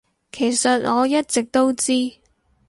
[0.31, 1.93] 其實我一直都知